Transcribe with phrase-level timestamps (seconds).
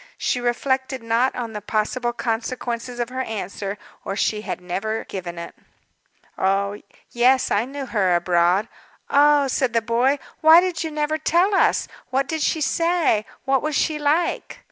[0.17, 5.37] She reflected not on the possible consequences of her answer, or she had never given
[5.37, 5.53] it.
[7.11, 8.67] "Yes, I knew her abroad."
[9.11, 10.17] "Oh!" said the boy.
[10.39, 11.87] "Why did you never tell us?
[12.09, 13.27] What did she say?
[13.45, 14.59] What was she like?"